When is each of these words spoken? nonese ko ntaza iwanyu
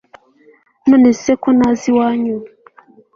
nonese 0.87 1.31
ko 1.41 1.49
ntaza 1.57 1.85
iwanyu 1.91 2.35